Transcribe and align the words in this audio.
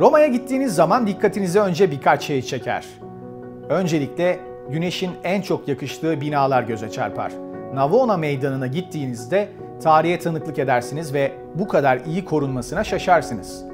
Roma'ya 0.00 0.26
gittiğiniz 0.26 0.74
zaman 0.74 1.06
dikkatinize 1.06 1.60
önce 1.60 1.90
birkaç 1.90 2.22
şey 2.22 2.42
çeker. 2.42 2.84
Öncelikle 3.68 4.38
güneşin 4.68 5.10
en 5.24 5.42
çok 5.42 5.68
yakıştığı 5.68 6.20
binalar 6.20 6.62
göze 6.62 6.90
çarpar. 6.90 7.32
Navona 7.74 8.16
Meydanı'na 8.16 8.66
gittiğinizde 8.66 9.48
tarihe 9.82 10.18
tanıklık 10.18 10.58
edersiniz 10.58 11.14
ve 11.14 11.32
bu 11.54 11.68
kadar 11.68 12.00
iyi 12.06 12.24
korunmasına 12.24 12.84
şaşarsınız. 12.84 13.64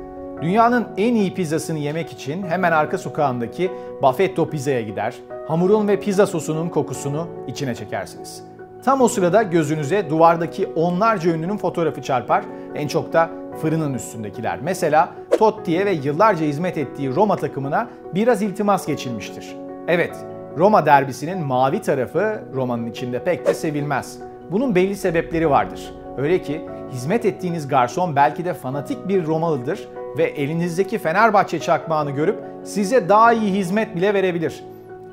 Dünyanın 0.42 0.88
en 0.96 1.14
iyi 1.14 1.34
pizzasını 1.34 1.78
yemek 1.78 2.12
için 2.12 2.42
hemen 2.42 2.72
arka 2.72 2.98
sokağındaki 2.98 3.70
Buffetto 4.02 4.50
Pizza'ya 4.50 4.80
gider, 4.80 5.14
hamurun 5.48 5.88
ve 5.88 6.00
pizza 6.00 6.26
sosunun 6.26 6.68
kokusunu 6.68 7.28
içine 7.48 7.74
çekersiniz. 7.74 8.42
Tam 8.84 9.00
o 9.00 9.08
sırada 9.08 9.42
gözünüze 9.42 10.10
duvardaki 10.10 10.66
onlarca 10.66 11.30
ünlünün 11.30 11.56
fotoğrafı 11.56 12.02
çarpar, 12.02 12.44
en 12.74 12.88
çok 12.88 13.12
da 13.12 13.30
fırının 13.62 13.94
üstündekiler. 13.94 14.58
Mesela 14.62 15.19
Totti'ye 15.40 15.86
ve 15.86 15.92
yıllarca 15.92 16.46
hizmet 16.46 16.78
ettiği 16.78 17.14
Roma 17.14 17.36
takımına 17.36 17.88
biraz 18.14 18.42
iltimas 18.42 18.86
geçilmiştir. 18.86 19.56
Evet, 19.88 20.16
Roma 20.58 20.86
derbisinin 20.86 21.46
mavi 21.46 21.80
tarafı 21.80 22.42
Roma'nın 22.54 22.86
içinde 22.86 23.24
pek 23.24 23.46
de 23.46 23.54
sevilmez. 23.54 24.18
Bunun 24.50 24.74
belli 24.74 24.96
sebepleri 24.96 25.50
vardır. 25.50 25.94
Öyle 26.18 26.42
ki 26.42 26.60
hizmet 26.92 27.24
ettiğiniz 27.24 27.68
garson 27.68 28.16
belki 28.16 28.44
de 28.44 28.54
fanatik 28.54 29.08
bir 29.08 29.26
Romalıdır 29.26 29.88
ve 30.18 30.24
elinizdeki 30.24 30.98
Fenerbahçe 30.98 31.60
çakmağını 31.60 32.10
görüp 32.10 32.38
size 32.64 33.08
daha 33.08 33.32
iyi 33.32 33.52
hizmet 33.52 33.96
bile 33.96 34.14
verebilir. 34.14 34.64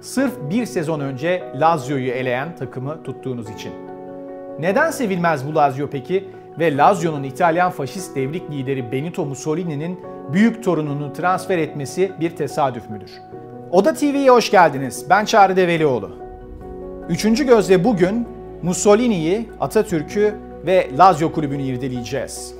Sırf 0.01 0.33
bir 0.49 0.65
sezon 0.65 0.99
önce 0.99 1.43
Lazio'yu 1.55 2.11
eleyen 2.11 2.55
takımı 2.55 3.03
tuttuğunuz 3.03 3.49
için. 3.49 3.71
Neden 4.59 4.91
sevilmez 4.91 5.47
bu 5.47 5.55
Lazio 5.55 5.87
peki? 5.89 6.29
Ve 6.59 6.77
Lazio'nun 6.77 7.23
İtalyan 7.23 7.71
faşist 7.71 8.15
devrik 8.15 8.51
lideri 8.51 8.91
Benito 8.91 9.25
Mussolini'nin 9.25 9.99
büyük 10.33 10.63
torununu 10.63 11.13
transfer 11.13 11.57
etmesi 11.57 12.11
bir 12.19 12.29
tesadüf 12.29 12.89
müdür? 12.89 13.11
Oda 13.71 13.93
TV'ye 13.93 14.29
hoş 14.29 14.51
geldiniz. 14.51 15.05
Ben 15.09 15.25
Çağrı 15.25 15.55
Develioğlu. 15.55 16.11
Üçüncü 17.09 17.45
gözle 17.45 17.83
bugün 17.83 18.27
Mussolini'yi, 18.61 19.49
Atatürk'ü 19.59 20.35
ve 20.65 20.87
Lazio 20.97 21.31
kulübünü 21.31 21.63
irdeleyeceğiz. 21.63 22.55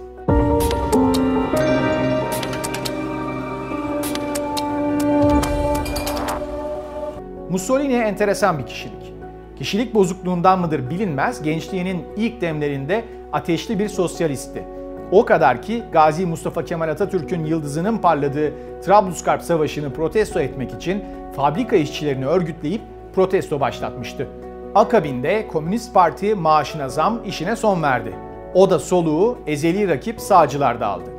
Mussolini 7.50 7.94
enteresan 7.94 8.60
bir 8.60 8.66
kişilik. 8.66 9.14
Kişilik 9.58 9.94
bozukluğundan 9.94 10.60
mıdır 10.60 10.90
bilinmez, 10.90 11.42
gençliğinin 11.42 12.04
ilk 12.18 12.42
demlerinde 12.42 13.04
ateşli 13.38 13.80
bir 13.80 13.90
sosyalistti. 13.90 14.64
O 15.12 15.26
kadar 15.26 15.62
ki 15.62 15.84
Gazi 15.92 16.26
Mustafa 16.26 16.66
Kemal 16.66 16.90
Atatürk'ün 16.90 17.46
yıldızının 17.46 17.98
parladığı 17.98 18.54
Trablusgarp 18.82 19.42
Savaşı'nı 19.42 19.94
protesto 19.94 20.40
etmek 20.40 20.74
için 20.74 21.04
fabrika 21.36 21.76
işçilerini 21.76 22.26
örgütleyip 22.26 22.82
protesto 23.16 23.60
başlatmıştı. 23.60 24.28
Akabinde 24.76 25.48
Komünist 25.48 25.94
Parti 25.94 26.36
maaşına 26.36 26.90
zam 26.90 27.20
işine 27.26 27.56
son 27.56 27.84
verdi. 27.84 28.14
O 28.54 28.70
da 28.70 28.80
soluğu 28.80 29.38
ezeli 29.48 29.88
rakip 29.88 30.22
sağcılarda 30.22 30.88
aldı. 30.88 31.10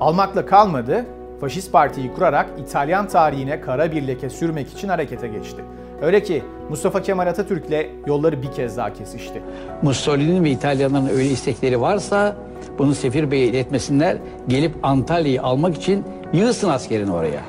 Almakla 0.00 0.46
kalmadı, 0.46 1.06
Faşist 1.40 1.72
Parti'yi 1.72 2.12
kurarak 2.14 2.46
İtalyan 2.58 3.08
tarihine 3.08 3.60
kara 3.60 3.92
bir 3.92 4.06
leke 4.06 4.30
sürmek 4.30 4.72
için 4.72 4.88
harekete 4.88 5.28
geçti. 5.28 5.64
Öyle 6.02 6.22
ki 6.22 6.42
Mustafa 6.70 7.02
Kemal 7.02 7.26
Atatürk'le 7.26 7.86
yolları 8.06 8.42
bir 8.42 8.52
kez 8.52 8.76
daha 8.76 8.92
kesişti. 8.92 9.42
Mussolini'nin 9.82 10.44
ve 10.44 10.50
İtalyanların 10.50 11.08
öyle 11.08 11.28
istekleri 11.28 11.80
varsa 11.80 12.36
bunu 12.78 12.94
Sefir 12.94 13.30
Bey'e 13.30 13.46
iletmesinler. 13.46 14.16
Gelip 14.48 14.74
Antalya'yı 14.82 15.42
almak 15.42 15.76
için 15.76 16.04
yığsın 16.32 16.68
askerini 16.68 17.12
oraya. 17.12 17.40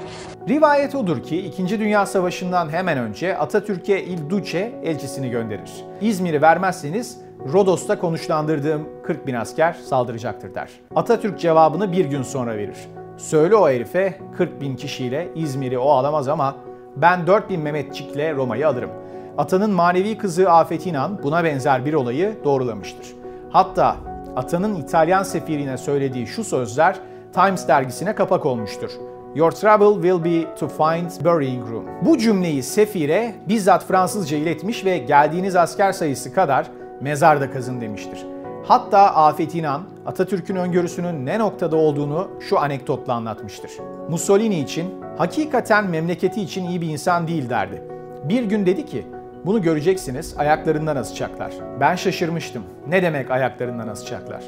Rivayet 0.50 0.95
odur 0.95 1.23
ki 1.23 1.38
2. 1.38 1.80
Dünya 1.80 2.05
Savaşı'ndan 2.05 2.70
hemen 2.70 2.97
önce 2.97 3.38
Atatürk'e 3.38 4.03
Il 4.03 4.30
Duce 4.30 4.72
elçisini 4.83 5.30
gönderir. 5.30 5.72
İzmir'i 6.02 6.42
vermezseniz 6.42 7.17
Rodos'ta 7.54 7.99
konuşlandırdığım 7.99 8.89
40 9.04 9.27
bin 9.27 9.33
asker 9.33 9.73
saldıracaktır 9.73 10.55
der. 10.55 10.70
Atatürk 10.95 11.39
cevabını 11.39 11.92
bir 11.92 12.05
gün 12.05 12.23
sonra 12.23 12.58
verir. 12.58 12.77
Söyle 13.17 13.55
o 13.55 13.70
herife 13.70 14.20
40 14.38 14.61
bin 14.61 14.76
kişiyle 14.76 15.27
İzmir'i 15.36 15.77
o 15.80 15.89
alamaz 15.89 16.27
ama 16.27 16.55
ben 17.02 17.27
4 17.27 17.49
bin 17.49 17.61
Mehmetçik'le 17.61 18.36
Roma'yı 18.36 18.67
alırım. 18.67 18.89
Atanın 19.37 19.71
manevi 19.71 20.17
kızı 20.17 20.52
Afet 20.52 20.86
İnan 20.86 21.23
buna 21.23 21.43
benzer 21.43 21.86
bir 21.86 21.93
olayı 21.93 22.37
doğrulamıştır. 22.43 23.08
Hatta 23.49 23.95
Atanın 24.36 24.76
İtalyan 24.76 25.23
sefirine 25.23 25.77
söylediği 25.77 26.27
şu 26.27 26.43
sözler 26.43 26.95
Times 27.33 27.67
dergisine 27.67 28.15
kapak 28.15 28.45
olmuştur. 28.45 28.92
Your 29.36 29.52
trouble 29.52 30.09
will 30.09 30.26
be 30.26 30.55
to 30.55 30.67
find 30.67 31.26
burying 31.26 31.70
room. 31.71 31.86
Bu 32.02 32.17
cümleyi 32.17 32.64
sefire 32.64 33.36
bizzat 33.49 33.88
Fransızca 33.88 34.38
iletmiş 34.38 34.86
ve 34.86 34.98
geldiğiniz 34.98 35.55
asker 35.55 35.92
sayısı 35.92 36.33
kadar 36.33 36.67
mezarda 37.02 37.52
kazın 37.52 37.82
demiştir. 37.82 38.26
Hatta 38.67 38.99
Afet 38.99 39.55
İnan, 39.55 39.82
Atatürk'ün 40.09 40.55
öngörüsünün 40.55 41.25
ne 41.25 41.39
noktada 41.39 41.75
olduğunu 41.75 42.30
şu 42.39 42.59
anekdotla 42.59 43.14
anlatmıştır. 43.14 43.71
Mussolini 44.09 44.59
için 44.59 44.93
hakikaten 45.17 45.89
memleketi 45.89 46.42
için 46.42 46.65
iyi 46.65 46.81
bir 46.81 46.87
insan 46.87 47.27
değil 47.27 47.49
derdi. 47.49 47.83
Bir 48.23 48.43
gün 48.43 48.65
dedi 48.65 48.86
ki, 48.86 49.08
bunu 49.45 49.61
göreceksiniz, 49.61 50.36
ayaklarından 50.37 50.95
asacaklar. 50.95 51.53
Ben 51.80 51.95
şaşırmıştım. 51.95 52.64
Ne 52.87 53.03
demek 53.03 53.31
ayaklarından 53.31 53.87
asacaklar? 53.87 54.43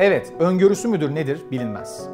Evet, 0.00 0.32
öngörüsü 0.38 0.88
müdür 0.88 1.14
nedir 1.14 1.40
bilinmez. 1.50 2.08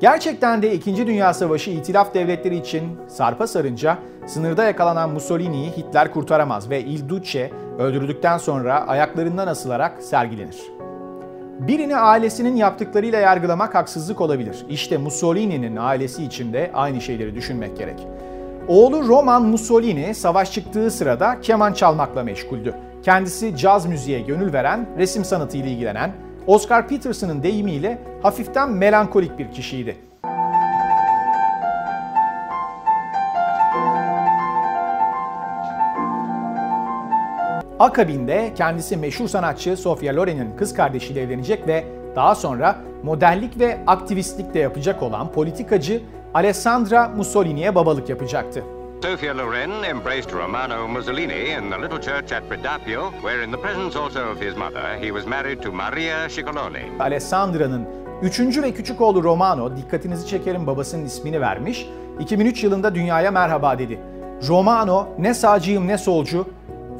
Gerçekten 0.00 0.62
de 0.62 0.74
2. 0.74 1.06
Dünya 1.06 1.34
Savaşı 1.34 1.70
itilaf 1.70 2.14
devletleri 2.14 2.56
için 2.56 2.98
sarpa 3.08 3.46
sarınca 3.46 3.98
sınırda 4.26 4.64
yakalanan 4.64 5.10
Mussolini'yi 5.10 5.70
Hitler 5.70 6.12
kurtaramaz 6.12 6.70
ve 6.70 6.80
Il 6.80 7.08
Duce 7.08 7.50
öldürüldükten 7.80 8.38
sonra 8.38 8.86
ayaklarından 8.86 9.46
asılarak 9.46 10.02
sergilenir. 10.02 10.62
Birini 11.60 11.96
ailesinin 11.96 12.56
yaptıklarıyla 12.56 13.18
yargılamak 13.18 13.74
haksızlık 13.74 14.20
olabilir. 14.20 14.66
İşte 14.68 14.98
Mussolini'nin 14.98 15.76
ailesi 15.76 16.24
için 16.24 16.52
de 16.52 16.70
aynı 16.74 17.00
şeyleri 17.00 17.34
düşünmek 17.34 17.76
gerek. 17.76 18.06
Oğlu 18.68 19.08
Roman 19.08 19.42
Mussolini 19.42 20.14
savaş 20.14 20.52
çıktığı 20.52 20.90
sırada 20.90 21.40
keman 21.40 21.72
çalmakla 21.72 22.22
meşguldü. 22.22 22.74
Kendisi 23.02 23.56
caz 23.56 23.86
müziğe 23.86 24.20
gönül 24.20 24.52
veren, 24.52 24.88
resim 24.98 25.24
sanatıyla 25.24 25.70
ilgilenen, 25.70 26.12
Oscar 26.46 26.88
Peterson'ın 26.88 27.42
deyimiyle 27.42 27.98
hafiften 28.22 28.70
melankolik 28.70 29.38
bir 29.38 29.50
kişiydi. 29.50 30.09
Akabinde 37.80 38.52
kendisi 38.56 38.96
meşhur 38.96 39.28
sanatçı 39.28 39.76
Sofia 39.76 40.16
Loren'in 40.16 40.56
kız 40.56 40.74
kardeşiyle 40.74 41.22
evlenecek 41.22 41.66
ve 41.66 41.84
daha 42.16 42.34
sonra 42.34 42.76
modellik 43.02 43.60
ve 43.60 43.78
aktivistlik 43.86 44.54
de 44.54 44.58
yapacak 44.58 45.02
olan 45.02 45.32
politikacı 45.32 46.02
Alessandra 46.34 47.08
Mussolini'ye 47.08 47.74
babalık 47.74 48.08
yapacaktı. 48.08 48.64
Sofia 49.02 49.36
Loren 49.36 49.70
embraced 49.82 50.32
Romano 50.32 50.88
Mussolini 50.88 51.32
in 51.32 51.70
the 51.70 51.82
little 51.82 52.00
church 52.00 52.32
at 52.32 52.48
Predappio, 52.48 53.10
where 53.12 53.44
in 53.44 53.52
the 53.52 53.60
presence 53.60 53.98
also 53.98 54.20
of 54.20 54.40
his 54.40 54.56
mother, 54.56 54.98
he 55.02 55.08
was 55.08 55.26
married 55.26 55.62
to 55.62 55.72
Maria 55.72 56.28
Ciccolone. 56.28 56.82
Alessandra'nın 56.98 57.86
üçüncü 58.22 58.62
ve 58.62 58.72
küçük 58.74 59.00
oğlu 59.00 59.22
Romano, 59.22 59.76
dikkatinizi 59.76 60.26
çekerim 60.26 60.66
babasının 60.66 61.04
ismini 61.04 61.40
vermiş, 61.40 61.86
2003 62.20 62.64
yılında 62.64 62.94
dünyaya 62.94 63.30
merhaba 63.30 63.78
dedi. 63.78 63.98
Romano 64.48 65.08
ne 65.18 65.34
sağcıyım 65.34 65.88
ne 65.88 65.98
solcu, 65.98 66.46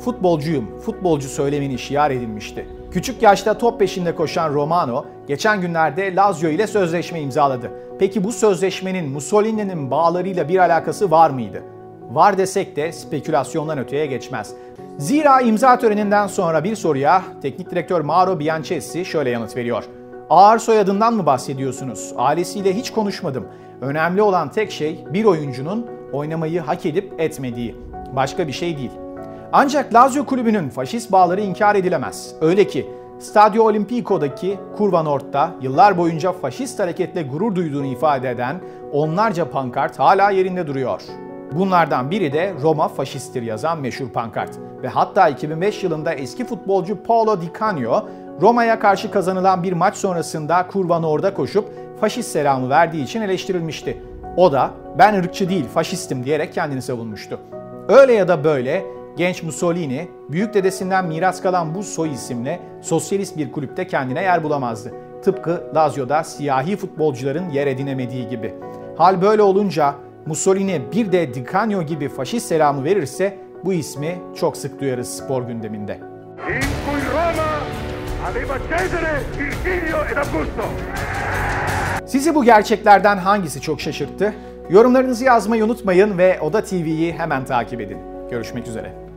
futbolcuyum, 0.04 0.80
futbolcu 0.80 1.28
söylemini 1.28 1.78
şiar 1.78 2.10
edilmişti. 2.10 2.66
Küçük 2.90 3.22
yaşta 3.22 3.58
top 3.58 3.78
peşinde 3.78 4.14
koşan 4.14 4.54
Romano, 4.54 5.04
geçen 5.28 5.60
günlerde 5.60 6.14
Lazio 6.14 6.48
ile 6.48 6.66
sözleşme 6.66 7.20
imzaladı. 7.20 7.70
Peki 7.98 8.24
bu 8.24 8.32
sözleşmenin 8.32 9.10
Mussolini'nin 9.10 9.91
bağlarıyla 9.91 10.48
bir 10.48 10.58
alakası 10.58 11.10
var 11.10 11.30
mıydı? 11.30 11.62
Var 12.10 12.38
desek 12.38 12.76
de 12.76 12.92
spekülasyondan 12.92 13.78
öteye 13.78 14.06
geçmez. 14.06 14.54
Zira 14.98 15.41
imza 15.41 15.78
töreninden 15.78 16.26
sonra 16.26 16.64
bir 16.64 16.76
soruya 16.76 17.22
teknik 17.42 17.70
direktör 17.70 18.00
Mauro 18.00 18.41
Bianchessi 18.41 19.04
şöyle 19.04 19.30
yanıt 19.30 19.56
veriyor. 19.56 19.84
Ağır 20.30 20.58
soyadından 20.58 21.14
mı 21.14 21.26
bahsediyorsunuz? 21.26 22.12
Ailesiyle 22.16 22.76
hiç 22.76 22.91
konuşmadım. 22.91 23.46
Önemli 23.80 24.22
olan 24.22 24.50
tek 24.50 24.70
şey 24.70 25.04
bir 25.10 25.24
oyuncunun 25.24 25.86
oynamayı 26.12 26.60
hak 26.60 26.86
edip 26.86 27.20
etmediği. 27.20 27.76
Başka 28.16 28.46
bir 28.46 28.53
şey 28.53 28.76
değil. 28.78 28.91
Ancak 29.52 29.94
Lazio 29.94 30.26
kulübünün 30.26 30.68
faşist 30.68 31.12
bağları 31.12 31.41
inkar 31.41 31.74
edilemez. 31.74 32.34
Öyle 32.41 32.66
ki 32.66 32.91
Stadio 33.18 33.64
Olimpico'daki 33.64 34.58
Kurva 34.76 35.02
Nord'da 35.02 35.50
yıllar 35.60 35.98
boyunca 35.98 36.32
faşist 36.32 36.78
hareketle 36.78 37.22
gurur 37.22 37.54
duyduğunu 37.54 37.86
ifade 37.86 38.30
eden 38.30 38.60
onlarca 38.92 39.50
pankart 39.50 39.98
hala 39.98 40.30
yerinde 40.30 40.66
duruyor. 40.66 41.02
Bunlardan 41.52 42.10
biri 42.10 42.32
de 42.32 42.54
Roma 42.62 42.88
faşisttir 42.88 43.42
yazan 43.42 43.80
meşhur 43.80 44.08
pankart. 44.08 44.50
Ve 44.82 44.88
hatta 44.88 45.28
2005 45.28 45.84
yılında 45.84 46.12
eski 46.12 46.44
futbolcu 46.44 47.03
Paolo 47.03 47.41
Di 47.41 47.53
Canio 47.60 48.08
Roma'ya 48.41 48.78
karşı 48.78 49.10
kazanılan 49.10 49.62
bir 49.62 49.72
maç 49.72 49.96
sonrasında 49.96 50.66
kurban 50.66 51.03
orada 51.03 51.34
koşup 51.34 51.64
faşist 52.00 52.30
selamı 52.30 52.70
verdiği 52.70 53.04
için 53.04 53.22
eleştirilmişti. 53.22 54.03
O 54.36 54.53
da 54.53 54.70
ben 54.98 55.14
ırkçı 55.14 55.48
değil 55.48 55.68
faşistim 55.74 56.24
diyerek 56.24 56.54
kendini 56.54 56.82
savunmuştu. 56.82 57.41
Öyle 57.88 58.12
ya 58.12 58.28
da 58.28 58.44
böyle 58.44 58.99
genç 59.16 59.42
Mussolini 59.42 60.09
büyük 60.28 60.54
dedesinden 60.54 61.07
miras 61.07 61.42
kalan 61.42 61.74
bu 61.74 61.83
soy 61.83 62.12
isimle 62.12 62.60
sosyalist 62.83 63.36
bir 63.36 63.53
kulüpte 63.53 63.86
kendine 63.86 64.22
yer 64.22 64.42
bulamazdı. 64.42 64.92
Tıpkı 65.22 65.71
Lazio'da 65.74 66.24
siyahi 66.24 66.77
futbolcuların 66.77 67.51
yer 67.51 67.66
edinemediği 67.66 68.28
gibi. 68.28 68.54
Hal 68.98 69.22
böyle 69.22 69.42
olunca 69.42 69.95
Mussolini 70.27 70.83
bir 70.92 71.12
de 71.12 71.34
Di 71.34 71.45
Canio 71.53 71.83
gibi 71.83 72.09
faşist 72.09 72.47
selamı 72.47 72.84
verirse 72.84 73.39
bu 73.65 73.72
ismi 73.72 74.18
çok 74.36 74.57
sık 74.57 74.80
duyarız 74.80 75.16
spor 75.16 75.42
gündeminde. 75.42 76.01
Sizi 82.06 82.34
bu 82.34 82.45
gerçeklerden 82.45 83.16
hangisi 83.18 83.60
çok 83.60 83.80
şaşırttı? 83.80 84.34
Yorumlarınızı 84.71 85.24
yazmayı 85.24 85.65
unutmayın 85.65 86.18
ve 86.18 86.41
Oda 86.41 86.65
TV'yi 86.65 87.13
hemen 87.13 87.45
takip 87.45 87.80
edin. 87.80 88.09
Görüşmek 88.30 88.66
üzere. 88.66 89.09